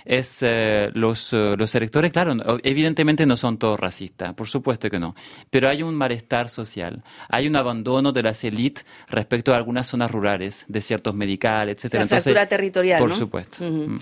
es 0.05 0.39
eh, 0.41 0.91
los, 0.95 1.33
eh, 1.33 1.55
los 1.57 1.75
electores, 1.77 2.11
claro, 2.11 2.35
evidentemente 2.65 3.25
no 3.25 3.37
son 3.37 3.57
todos 3.57 3.79
racistas, 3.79 4.35
por 4.35 4.49
supuesto 4.49 4.91
que 4.91 4.99
no, 4.99 5.15
pero 5.49 5.69
hay 5.69 5.85
un 5.85 5.95
malestar 5.95 6.49
social, 6.49 7.05
hay 7.29 7.47
un 7.47 7.55
abandono 7.55 8.11
de 8.11 8.23
las 8.25 8.43
élites 8.43 8.85
respecto 9.09 9.55
a 9.55 9.57
algunas 9.57 9.87
zonas 9.87 10.11
rurales, 10.11 10.65
desiertos 10.67 11.15
medicales, 11.15 11.77
etcétera. 11.77 12.05
La 12.05 12.09
fractura 12.09 12.47
territorial, 12.49 12.99
Por 12.99 13.15
supuesto. 13.15 13.63
Mm. 13.63 13.99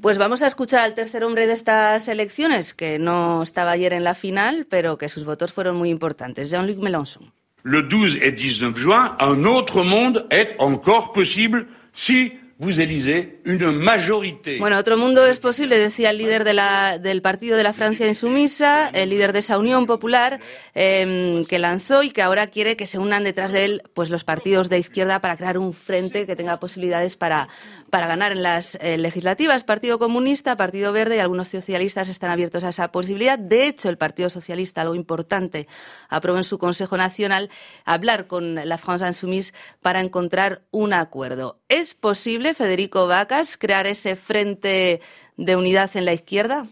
Pues 0.00 0.16
vamos 0.16 0.42
a 0.42 0.46
escuchar 0.46 0.80
al 0.80 0.94
tercer 0.94 1.22
hombre 1.22 1.46
de 1.46 1.52
estas 1.52 2.08
elecciones, 2.08 2.72
que 2.72 2.98
no 2.98 3.42
estaba 3.42 3.72
ayer 3.72 3.92
en 3.92 4.04
la 4.04 4.14
final, 4.14 4.66
pero 4.70 4.96
que 4.96 5.10
sus 5.10 5.26
votos 5.26 5.52
fueron 5.52 5.76
muy 5.76 5.90
importantes, 5.90 6.48
Jean-Luc 6.48 6.78
Mélenchon. 6.78 7.30
Le 7.62 7.82
12 7.82 8.18
et 8.22 8.32
19 8.32 8.76
juin, 8.78 9.16
un 9.20 9.44
autre 9.44 9.82
monde 9.82 10.26
est 10.30 10.56
encore 10.58 11.12
possible 11.12 11.66
si 11.94 12.32
vous 12.62 12.78
élisez 12.78 13.40
une 13.44 13.72
majorité. 13.72 14.58
Bueno, 14.60 14.78
otro 14.78 14.96
mundo 14.96 15.26
es 15.26 15.40
posible, 15.40 15.78
decía 15.78 16.10
el 16.10 16.18
líder 16.18 16.44
del 16.44 17.20
partido 17.20 17.56
de 17.56 17.64
la 17.64 17.72
Francia 17.72 18.06
insumisa, 18.06 18.88
el 18.90 19.10
líder 19.10 19.32
de 19.32 19.40
esa 19.40 19.58
Unión 19.58 19.84
Popular 19.84 20.38
eh, 20.76 21.44
que 21.48 21.58
lanzó 21.58 22.04
y 22.04 22.10
que 22.10 22.22
ahora 22.22 22.46
quiere 22.46 22.76
que 22.76 22.86
se 22.86 23.00
unan 23.00 23.24
detrás 23.24 23.50
de 23.50 23.64
él 23.64 23.82
pues 23.94 24.10
los 24.10 24.22
partidos 24.22 24.68
de 24.68 24.78
izquierda 24.78 25.20
para 25.20 25.36
crear 25.36 25.58
un 25.58 25.72
frente 25.72 26.24
que 26.24 26.36
tenga 26.36 26.60
posibilidades 26.60 27.16
para, 27.16 27.48
para 27.90 28.06
ganar 28.06 28.30
en 28.30 28.44
las 28.44 28.76
eh, 28.76 28.96
legislativas. 28.96 29.64
Partido 29.64 29.98
Comunista, 29.98 30.56
Partido 30.56 30.92
Verde 30.92 31.16
y 31.16 31.18
algunos 31.18 31.48
socialistas 31.48 32.08
están 32.08 32.30
abiertos 32.30 32.62
a 32.62 32.68
esa 32.68 32.92
posibilidad. 32.92 33.40
De 33.40 33.66
hecho, 33.66 33.88
el 33.88 33.98
Partido 33.98 34.30
Socialista, 34.30 34.82
algo 34.82 34.94
importante, 34.94 35.66
aprobó 36.08 36.38
en 36.38 36.44
su 36.44 36.58
Consejo 36.58 36.96
Nacional 36.96 37.50
hablar 37.84 38.28
con 38.28 38.54
la 38.54 38.78
France 38.78 39.04
Insoumise 39.04 39.52
para 39.80 40.00
encontrar 40.00 40.62
un 40.70 40.92
acuerdo. 40.92 41.58
¿Es 41.68 41.94
posible 41.94 42.51
Federico 42.54 43.06
Vacas, 43.06 43.56
crear 43.56 43.86
ese 43.86 44.16
frente 44.16 45.00
de 45.36 45.56
unidad 45.56 45.90
en 45.96 46.04
la 46.04 46.12
izquierda? 46.12 46.66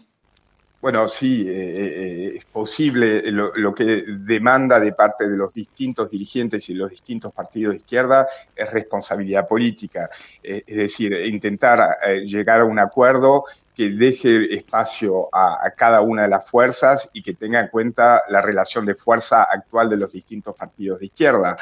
Bueno, 0.81 1.07
sí, 1.07 1.47
eh, 1.47 1.53
eh, 1.53 2.31
es 2.37 2.45
posible. 2.45 3.31
Lo, 3.31 3.75
que 3.75 4.03
demanda 4.07 4.79
de 4.79 4.93
parte 4.93 5.29
de 5.29 5.37
los 5.37 5.53
distintos 5.53 6.09
dirigentes 6.09 6.67
y 6.69 6.73
los 6.73 6.89
distintos 6.89 7.31
partidos 7.31 7.73
de 7.73 7.81
izquierda 7.81 8.27
es 8.55 8.71
responsabilidad 8.71 9.47
política. 9.47 10.09
Eh, 10.41 10.63
es 10.65 10.77
decir, 10.77 11.13
intentar 11.13 11.99
llegar 12.25 12.61
a 12.61 12.65
un 12.65 12.79
acuerdo 12.79 13.43
que 13.75 13.91
deje 13.91 14.55
espacio 14.55 15.29
a, 15.31 15.69
cada 15.77 16.01
una 16.01 16.23
de 16.23 16.29
las 16.29 16.49
fuerzas 16.49 17.11
y 17.13 17.21
que 17.21 17.35
tenga 17.35 17.59
en 17.59 17.67
cuenta 17.67 18.23
la 18.29 18.41
relación 18.41 18.83
de 18.83 18.95
fuerza 18.95 19.43
actual 19.43 19.87
de 19.87 19.97
los 19.97 20.11
distintos 20.11 20.55
partidos 20.55 20.99
de 20.99 21.05
izquierda. 21.05 21.57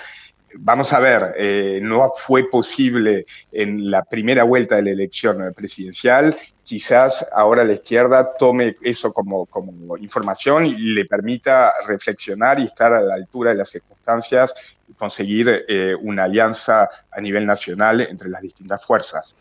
Vamos 0.56 0.94
a 0.94 1.00
ver, 1.00 1.36
eh, 1.38 1.80
no 1.82 2.12
fue 2.18 2.50
posible 2.50 3.26
en 3.52 3.90
la 3.92 4.04
primera 4.04 4.44
vuelta 4.44 4.78
de 4.78 4.84
la 4.84 4.92
elección 4.92 5.54
presidencial. 5.56 6.36
Quizás 6.64 7.28
ahora 7.32 7.64
la 7.64 7.74
izquierda 7.74 8.36
tome 8.38 8.76
eso 8.82 9.14
como, 9.14 9.46
como 9.46 9.98
información 9.98 10.66
y 10.66 10.76
le 10.94 11.06
permita 11.06 11.72
reflexionar 11.88 12.60
y 12.60 12.66
estar 12.66 12.94
a 12.94 13.02
la 13.02 13.16
altura 13.16 13.52
de 13.52 13.58
las 13.58 13.70
circunstancias 13.70 14.56
y 14.88 14.94
conseguir 14.94 15.66
eh, 15.68 15.96
una 16.00 16.24
alianza 16.24 16.90
a 17.12 17.22
nivel 17.22 17.46
nacional 17.46 18.02
entre 18.02 18.30
las 18.30 18.42
distintas 18.42 18.86
fuerzas. 18.86 19.36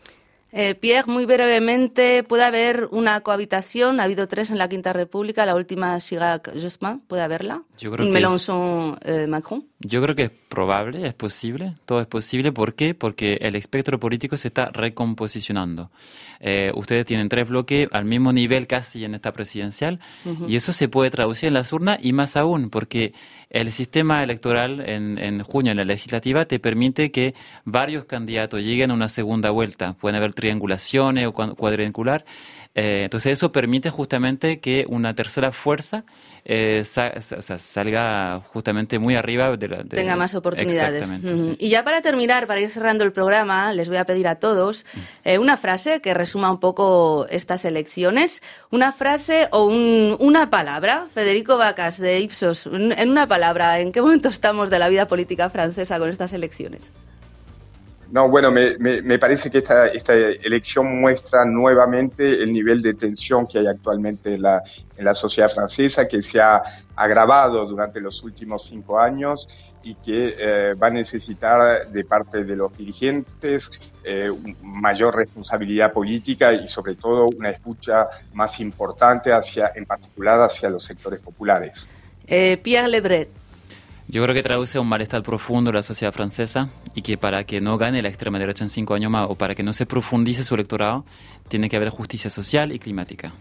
Eh, 0.51 0.73
Pierre, 0.73 1.11
muy 1.11 1.25
brevemente, 1.25 2.23
¿puede 2.23 2.43
haber 2.43 2.87
una 2.91 3.21
cohabitación? 3.21 3.99
Ha 3.99 4.03
habido 4.03 4.27
tres 4.27 4.49
en 4.49 4.57
la 4.57 4.67
Quinta 4.67 4.93
República, 4.93 5.45
la 5.45 5.55
última 5.55 5.95
Chirac-Jospin, 5.97 7.01
¿puede 7.07 7.21
haberla? 7.21 7.63
Yo 7.77 7.91
creo 7.91 8.07
Mélenchon-Macron. 8.07 9.65
Yo 9.79 10.01
creo 10.01 10.15
que 10.15 10.23
es 10.23 10.31
probable, 10.49 11.07
es 11.07 11.13
posible, 11.13 11.75
todo 11.85 12.01
es 12.01 12.07
posible. 12.07 12.51
¿Por 12.51 12.73
qué? 12.73 12.95
Porque 12.95 13.37
el 13.41 13.55
espectro 13.55 13.99
político 13.99 14.37
se 14.37 14.47
está 14.47 14.71
recomposicionando. 14.71 15.91
Eh, 16.39 16.71
ustedes 16.75 17.05
tienen 17.05 17.29
tres 17.29 17.47
bloques 17.47 17.87
al 17.91 18.05
mismo 18.05 18.33
nivel 18.33 18.65
casi 18.65 19.05
en 19.05 19.13
esta 19.13 19.31
presidencial 19.33 19.99
y 20.47 20.55
eso 20.55 20.73
se 20.73 20.87
puede 20.87 21.11
traducir 21.11 21.47
en 21.47 21.53
las 21.53 21.71
urnas 21.73 21.99
y 22.01 22.13
más 22.13 22.35
aún, 22.37 22.69
porque 22.69 23.13
el 23.49 23.71
sistema 23.71 24.23
electoral 24.23 24.81
en, 24.81 25.17
en, 25.17 25.41
junio 25.43 25.71
en 25.71 25.77
la 25.77 25.85
legislativa 25.85 26.45
te 26.45 26.59
permite 26.59 27.11
que 27.11 27.33
varios 27.65 28.05
candidatos 28.05 28.61
lleguen 28.61 28.91
a 28.91 28.93
una 28.93 29.09
segunda 29.09 29.49
vuelta. 29.49 29.93
Pueden 29.93 30.17
haber 30.17 30.33
triangulaciones 30.33 31.25
o 31.27 31.33
cuadrangular. 31.33 32.25
Eh, 32.75 33.01
entonces 33.05 33.33
eso 33.33 33.51
permite 33.51 33.89
justamente 33.89 34.59
que 34.59 34.85
una 34.87 35.15
tercera 35.15 35.51
fuerza 35.51 36.03
eh, 36.45 36.83
salga 36.85 38.41
justamente 38.53 38.99
muy 38.99 39.15
arriba 39.15 39.57
de 39.57 39.67
la... 39.67 39.83
Tenga 39.83 40.15
más 40.15 40.35
oportunidades. 40.35 41.11
Y 41.57 41.69
ya 41.69 41.83
para 41.83 42.01
terminar, 42.01 42.45
para 42.47 42.61
ir 42.61 42.69
cerrando 42.69 43.03
el 43.03 43.11
programa, 43.11 43.73
les 43.73 43.89
voy 43.89 43.97
a 43.97 44.05
pedir 44.05 44.27
a 44.27 44.35
todos 44.35 44.85
eh, 45.25 45.39
una 45.39 45.57
frase 45.57 45.99
que 45.99 46.13
resuma 46.13 46.51
un 46.51 46.59
poco 46.59 47.25
estas 47.29 47.65
elecciones. 47.65 48.41
Una 48.69 48.93
frase 48.93 49.47
o 49.51 49.65
una 49.65 50.49
palabra, 50.49 51.07
Federico 51.13 51.57
Vacas 51.57 51.97
de 51.97 52.19
Ipsos, 52.19 52.67
en 52.67 53.09
una 53.09 53.27
palabra, 53.27 53.79
¿en 53.79 53.91
qué 53.91 54.01
momento 54.01 54.29
estamos 54.29 54.69
de 54.69 54.79
la 54.79 54.89
vida 54.89 55.07
política 55.07 55.49
francesa 55.49 55.97
con 55.97 56.09
estas 56.09 56.33
elecciones? 56.33 56.91
No, 58.11 58.27
bueno, 58.27 58.49
me, 58.49 58.75
me, 58.77 59.19
parece 59.19 59.51
que 59.51 59.59
esta, 59.59 59.87
esta, 59.87 60.15
elección 60.15 60.99
muestra 60.99 61.45
nuevamente 61.45 62.41
el 62.41 62.51
nivel 62.51 62.81
de 62.81 62.95
tensión 62.95 63.45
que 63.45 63.59
hay 63.59 63.67
actualmente 63.67 64.33
en 64.33 64.41
la, 64.41 64.63
en 64.97 65.05
la 65.05 65.13
sociedad 65.13 65.49
francesa, 65.51 66.07
que 66.07 66.21
se 66.21 66.41
ha 66.41 66.61
agravado 66.95 67.65
durante 67.67 68.01
los 68.01 68.23
últimos 68.23 68.65
cinco 68.65 68.99
años 68.99 69.47
y 69.83 69.93
que 69.95 70.35
eh, 70.37 70.73
va 70.73 70.87
a 70.87 70.89
necesitar 70.89 71.87
de 71.87 72.03
parte 72.03 72.43
de 72.43 72.55
los 72.55 72.75
dirigentes 72.75 73.69
eh, 74.03 74.31
mayor 74.61 75.15
responsabilidad 75.15 75.93
política 75.93 76.51
y 76.51 76.67
sobre 76.67 76.95
todo 76.95 77.27
una 77.27 77.51
escucha 77.51 78.07
más 78.33 78.59
importante 78.59 79.31
hacia, 79.31 79.71
en 79.75 79.85
particular 79.85 80.41
hacia 80.41 80.69
los 80.69 80.83
sectores 80.83 81.21
populares. 81.21 81.87
Eh, 82.27 82.59
Pierre 82.61 82.87
Lebret. 82.87 83.29
Yo 84.11 84.23
creo 84.23 84.33
que 84.33 84.41
traduce 84.41 84.79
un 84.79 84.87
malestar 84.87 85.21
profundo 85.21 85.69
de 85.69 85.75
la 85.77 85.83
sociedad 85.83 86.11
francesa 86.11 86.67
y 86.95 87.03
que 87.03 87.15
para 87.15 87.43
que 87.43 87.61
no 87.61 87.77
gane 87.77 88.01
la 88.01 88.09
extrema 88.09 88.39
derecha 88.39 88.63
en 88.63 88.71
cinco 88.71 88.95
años 88.95 89.11
más 89.11 89.27
o 89.29 89.35
para 89.35 89.53
que 89.53 89.61
no 89.61 89.71
se 89.71 89.85
profundice 89.85 90.43
su 90.43 90.55
electorado, 90.55 91.05
tiene 91.47 91.69
que 91.69 91.75
haber 91.75 91.89
justicia 91.89 92.31
social 92.31 92.71
y 92.71 92.79
climática. 92.79 93.33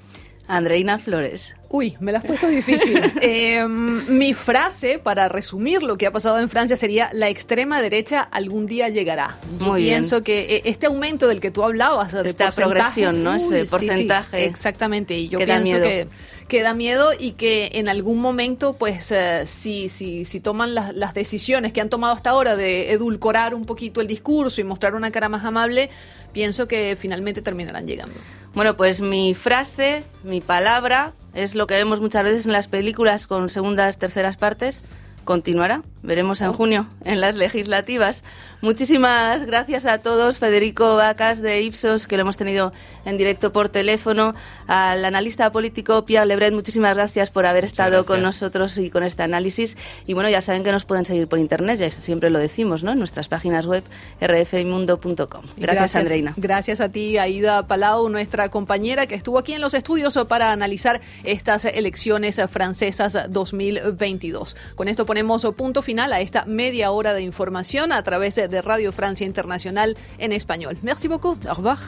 Andreina 0.48 0.96
Flores. 0.96 1.54
Uy, 1.68 1.96
me 2.00 2.10
la 2.10 2.18
has 2.18 2.24
puesto 2.24 2.48
difícil. 2.48 2.98
Em, 3.20 4.04
mi 4.08 4.32
frase 4.32 4.98
para 4.98 5.28
resumir 5.28 5.82
lo 5.82 5.98
que 5.98 6.06
ha 6.06 6.10
pasado 6.10 6.38
en 6.40 6.48
Francia 6.48 6.76
sería 6.76 7.10
la 7.12 7.28
extrema 7.28 7.82
derecha 7.82 8.22
algún 8.22 8.66
día 8.66 8.88
llegará. 8.88 9.36
Yo 9.60 9.66
Muy 9.66 9.82
bien. 9.82 9.96
pienso 9.96 10.22
que 10.22 10.56
eh, 10.56 10.62
este 10.64 10.86
aumento 10.86 11.28
del 11.28 11.40
que 11.40 11.50
tú 11.50 11.62
hablabas 11.62 12.12
de 12.12 12.26
Esta 12.26 12.50
progresión, 12.50 13.22
¿no? 13.22 13.34
Ese 13.34 13.46
uy, 13.46 13.60
sí, 13.60 13.64
sí, 13.66 13.70
porcentaje 13.70 14.44
exactamente. 14.46 15.18
Y 15.18 15.28
yo 15.28 15.38
que 15.38 15.44
pienso 15.44 15.64
miedo. 15.64 15.82
que, 15.82 16.08
que 16.48 16.62
da 16.62 16.72
miedo 16.72 17.10
y 17.18 17.32
que 17.32 17.72
en 17.74 17.90
algún 17.90 18.18
momento, 18.18 18.72
pues, 18.72 19.12
eh, 19.12 19.42
si, 19.44 19.90
si, 19.90 20.24
si 20.24 20.40
toman 20.40 20.74
las, 20.74 20.94
las 20.94 21.12
decisiones 21.12 21.74
que 21.74 21.82
han 21.82 21.90
tomado 21.90 22.14
hasta 22.14 22.30
ahora 22.30 22.56
de 22.56 22.92
edulcorar 22.92 23.54
un 23.54 23.66
poquito 23.66 24.00
el 24.00 24.06
discurso 24.06 24.62
y 24.62 24.64
mostrar 24.64 24.94
una 24.94 25.10
cara 25.10 25.28
más 25.28 25.44
amable, 25.44 25.90
pienso 26.32 26.66
que 26.66 26.96
finalmente 26.98 27.42
terminarán 27.42 27.86
llegando. 27.86 28.14
Bueno, 28.54 28.76
pues 28.76 29.00
mi 29.00 29.34
frase, 29.34 30.04
mi 30.24 30.40
palabra, 30.40 31.12
es 31.34 31.54
lo 31.54 31.66
que 31.66 31.74
vemos 31.74 32.00
muchas 32.00 32.24
veces 32.24 32.46
en 32.46 32.52
las 32.52 32.66
películas 32.66 33.26
con 33.26 33.48
segundas, 33.50 33.98
terceras 33.98 34.36
partes. 34.36 34.84
Continuará, 35.24 35.82
veremos 36.02 36.40
en 36.40 36.52
junio 36.52 36.86
en 37.04 37.20
las 37.20 37.36
legislativas. 37.36 38.24
Muchísimas 38.60 39.44
gracias 39.46 39.86
a 39.86 39.98
todos. 39.98 40.38
Federico 40.38 40.96
Vacas 40.96 41.40
de 41.40 41.62
Ipsos, 41.62 42.08
que 42.08 42.16
lo 42.16 42.22
hemos 42.22 42.36
tenido 42.36 42.72
en 43.04 43.16
directo 43.16 43.52
por 43.52 43.68
teléfono. 43.68 44.34
Al 44.66 45.04
analista 45.04 45.52
político 45.52 46.04
Pierre 46.04 46.26
Lebret, 46.26 46.52
muchísimas 46.52 46.96
gracias 46.96 47.30
por 47.30 47.46
haber 47.46 47.64
estado 47.64 47.90
gracias. 47.90 48.06
con 48.08 48.22
nosotros 48.22 48.76
y 48.78 48.90
con 48.90 49.04
este 49.04 49.22
análisis. 49.22 49.76
Y 50.06 50.14
bueno, 50.14 50.28
ya 50.28 50.40
saben 50.40 50.64
que 50.64 50.72
nos 50.72 50.84
pueden 50.84 51.04
seguir 51.04 51.28
por 51.28 51.38
internet, 51.38 51.78
ya 51.78 51.88
siempre 51.90 52.30
lo 52.30 52.40
decimos, 52.40 52.82
¿no? 52.82 52.92
En 52.92 52.98
nuestras 52.98 53.28
páginas 53.28 53.64
web 53.66 53.84
rfimundo.com. 54.20 55.44
Gracias, 55.56 55.94
Andreina. 55.94 56.34
Gracias 56.36 56.80
a 56.80 56.88
ti, 56.88 57.16
Aida 57.16 57.66
Palau, 57.68 58.08
nuestra 58.08 58.48
compañera 58.48 59.06
que 59.06 59.14
estuvo 59.14 59.38
aquí 59.38 59.52
en 59.52 59.60
los 59.60 59.74
estudios 59.74 60.18
para 60.28 60.50
analizar 60.50 61.00
estas 61.22 61.64
elecciones 61.64 62.40
francesas 62.50 63.16
2022. 63.30 64.56
Con 64.74 64.88
esto 64.88 65.06
ponemos 65.06 65.46
punto 65.56 65.80
final 65.80 66.12
a 66.12 66.20
esta 66.20 66.44
media 66.44 66.90
hora 66.90 67.14
de 67.14 67.22
información 67.22 67.92
a 67.92 68.02
través 68.02 68.34
de 68.48 68.62
Radio 68.62 68.92
Francia 68.92 69.26
Internacional 69.26 69.96
en 70.18 70.32
español. 70.32 70.78
Merci 70.82 71.08
beaucoup. 71.08 71.36
Au 71.48 71.54
revoir. 71.54 71.78